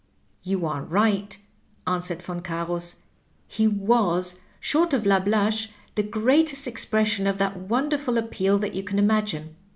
"You 0.41 0.65
are 0.65 0.81
right," 0.81 1.37
answered 1.85 2.23
Yon 2.27 2.41
Carus; 2.41 2.95
"he 3.47 3.67
was, 3.67 4.39
short 4.59 4.93
of 4.95 5.05
Lablache, 5.05 5.69
the 5.93 6.01
greatest 6.01 6.67
expression 6.67 7.27
of 7.27 7.37
that 7.37 7.55
won 7.55 7.89
derful 7.89 8.17
appeal 8.17 8.57
that 8.57 8.73
you 8.73 8.81
can 8.81 8.97
imagine. 8.97 9.55